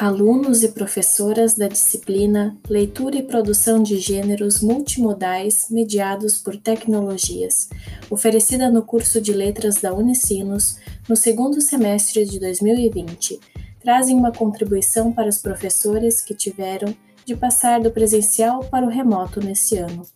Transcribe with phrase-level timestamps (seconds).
[0.00, 7.68] Alunos e professoras da disciplina Leitura e Produção de Gêneros Multimodais Mediados por Tecnologias,
[8.08, 13.38] oferecida no curso de Letras da Unicinos no segundo semestre de 2020,
[13.82, 19.38] trazem uma contribuição para os professores que tiveram de passar do presencial para o remoto
[19.38, 20.06] nesse ano.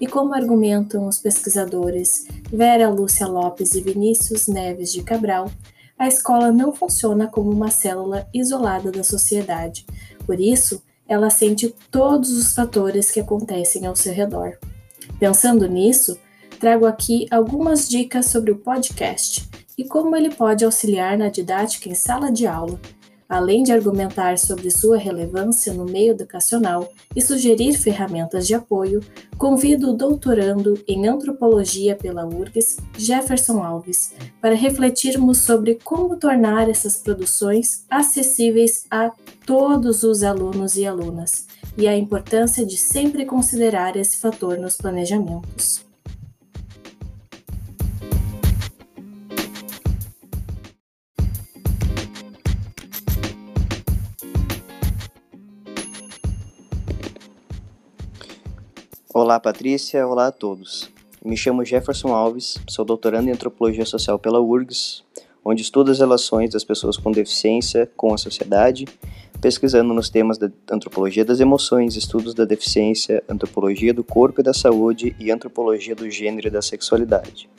[0.00, 5.50] E como argumentam os pesquisadores Vera Lúcia Lopes e Vinícius Neves de Cabral,
[6.02, 9.86] a escola não funciona como uma célula isolada da sociedade.
[10.26, 14.58] Por isso, ela sente todos os fatores que acontecem ao seu redor.
[15.20, 16.18] Pensando nisso,
[16.58, 19.48] trago aqui algumas dicas sobre o podcast
[19.78, 22.80] e como ele pode auxiliar na didática em sala de aula,
[23.32, 29.00] além de argumentar sobre sua relevância no meio educacional e sugerir ferramentas de apoio,
[29.38, 36.98] convido o doutorando em antropologia pela URGS, Jefferson Alves, para refletirmos sobre como tornar essas
[36.98, 39.10] produções acessíveis a
[39.46, 41.46] todos os alunos e alunas
[41.78, 45.91] e a importância de sempre considerar esse fator nos planejamentos.
[59.14, 60.06] Olá, Patrícia.
[60.06, 60.90] Olá a todos.
[61.22, 65.04] Me chamo Jefferson Alves, sou doutorando em Antropologia Social pela URGS,
[65.44, 68.86] onde estudo as relações das pessoas com deficiência com a sociedade,
[69.38, 74.54] pesquisando nos temas da antropologia das emoções, estudos da deficiência, antropologia do corpo e da
[74.54, 77.50] saúde e antropologia do gênero e da sexualidade.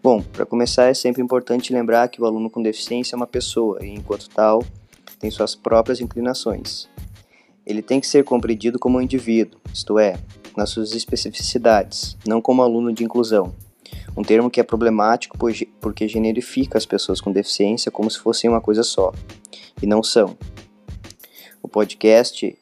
[0.00, 3.84] Bom, para começar, é sempre importante lembrar que o aluno com deficiência é uma pessoa
[3.84, 4.62] e, enquanto tal,
[5.18, 6.88] tem suas próprias inclinações.
[7.66, 10.20] Ele tem que ser compreendido como um indivíduo, isto é,
[10.56, 13.54] nas suas especificidades, não como aluno de inclusão.
[14.16, 15.36] Um termo que é problemático
[15.80, 19.12] porque generifica as pessoas com deficiência como se fossem uma coisa só,
[19.82, 20.36] e não são.
[21.62, 22.56] O podcast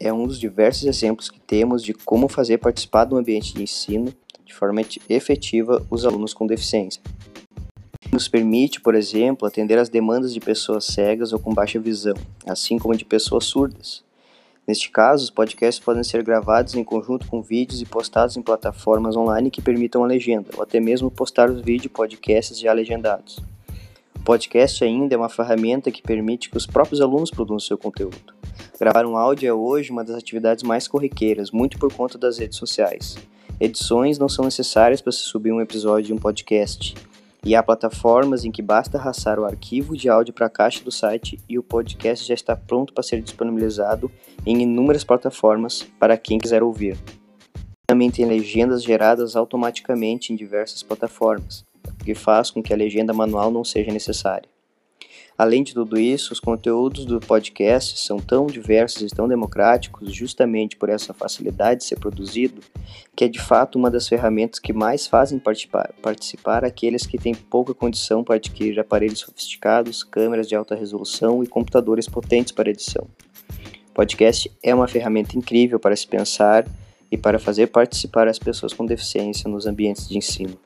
[0.00, 4.12] é um dos diversos exemplos que temos de como fazer participar do ambiente de ensino
[4.44, 7.00] de forma efetiva os alunos com deficiência.
[8.12, 12.14] Nos permite, por exemplo, atender às demandas de pessoas cegas ou com baixa visão,
[12.46, 14.04] assim como de pessoas surdas.
[14.66, 19.16] Neste caso, os podcasts podem ser gravados em conjunto com vídeos e postados em plataformas
[19.16, 23.40] online que permitam a legenda, ou até mesmo postar os vídeos podcasts já legendados.
[24.14, 28.32] O podcast ainda é uma ferramenta que permite que os próprios alunos produzam seu conteúdo.
[28.78, 32.56] Gravar um áudio é hoje uma das atividades mais corriqueiras, muito por conta das redes
[32.56, 33.16] sociais.
[33.58, 36.94] Edições não são necessárias para se subir um episódio de um podcast
[37.44, 40.92] e há plataformas em que basta arrastar o arquivo de áudio para a caixa do
[40.92, 44.10] site e o podcast já está pronto para ser disponibilizado
[44.46, 46.96] em inúmeras plataformas para quem quiser ouvir.
[47.86, 51.64] Também tem legendas geradas automaticamente em diversas plataformas,
[52.00, 54.51] o que faz com que a legenda manual não seja necessária.
[55.36, 60.76] Além de tudo isso, os conteúdos do podcast são tão diversos e tão democráticos, justamente
[60.76, 62.60] por essa facilidade de ser produzido,
[63.16, 67.34] que é de fato uma das ferramentas que mais fazem participar, participar aqueles que têm
[67.34, 73.06] pouca condição para adquirir aparelhos sofisticados, câmeras de alta resolução e computadores potentes para edição.
[73.90, 76.66] O podcast é uma ferramenta incrível para se pensar
[77.10, 80.58] e para fazer participar as pessoas com deficiência nos ambientes de ensino.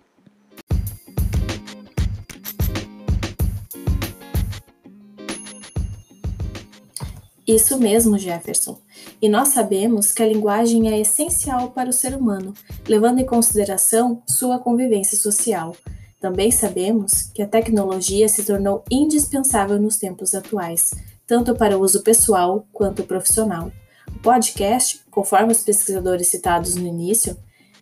[7.46, 8.76] Isso mesmo, Jefferson.
[9.22, 12.52] E nós sabemos que a linguagem é essencial para o ser humano,
[12.88, 15.76] levando em consideração sua convivência social.
[16.20, 20.90] Também sabemos que a tecnologia se tornou indispensável nos tempos atuais,
[21.24, 23.70] tanto para o uso pessoal quanto profissional.
[24.08, 27.36] O podcast, conforme os pesquisadores citados no início,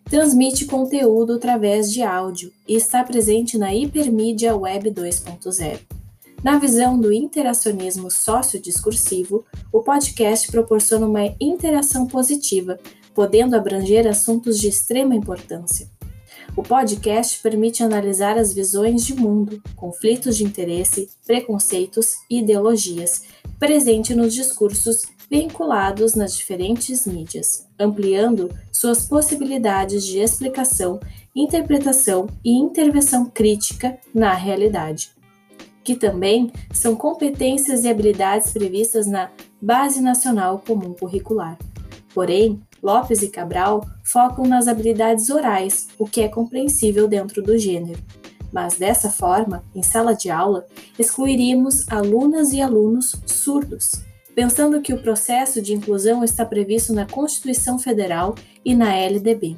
[0.04, 5.93] transmite conteúdo através de áudio e está presente na hipermídia web 2.0.
[6.44, 12.78] Na visão do interacionismo sociodiscursivo, o podcast proporciona uma interação positiva,
[13.14, 15.88] podendo abranger assuntos de extrema importância.
[16.54, 23.22] O podcast permite analisar as visões de mundo, conflitos de interesse, preconceitos e ideologias
[23.58, 31.00] presentes nos discursos vinculados nas diferentes mídias, ampliando suas possibilidades de explicação,
[31.34, 35.14] interpretação e intervenção crítica na realidade
[35.84, 41.58] que também são competências e habilidades previstas na Base Nacional Comum Curricular.
[42.14, 48.00] Porém, Lopes e Cabral focam nas habilidades orais, o que é compreensível dentro do gênero.
[48.52, 50.66] Mas dessa forma, em sala de aula,
[50.98, 53.92] excluiríamos alunas e alunos surdos,
[54.34, 58.34] pensando que o processo de inclusão está previsto na Constituição Federal
[58.64, 59.56] e na LDB.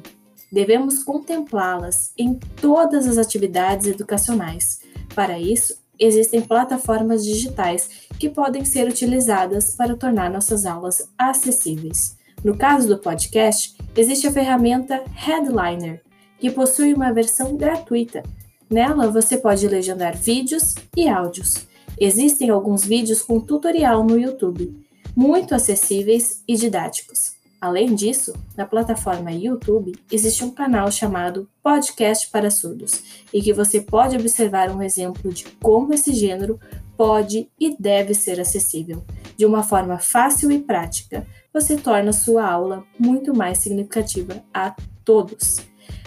[0.51, 4.79] Devemos contemplá-las em todas as atividades educacionais.
[5.13, 7.89] Para isso, existem plataformas digitais
[8.19, 12.17] que podem ser utilizadas para tornar nossas aulas acessíveis.
[12.43, 16.01] No caso do podcast, existe a ferramenta Headliner,
[16.39, 18.23] que possui uma versão gratuita.
[18.69, 21.67] Nela você pode legendar vídeos e áudios.
[21.99, 24.75] Existem alguns vídeos com tutorial no YouTube,
[25.15, 27.36] muito acessíveis e didáticos.
[27.59, 33.81] Além disso, na plataforma YouTube existe um canal chamado Podcast para Surdos, e que você
[33.81, 36.59] pode observar um exemplo de como esse gênero
[36.95, 39.03] pode e deve ser acessível.
[39.35, 45.57] De uma forma fácil e prática, você torna sua aula muito mais significativa a todos.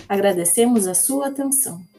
[0.08, 1.89] Agradecemos a sua atenção.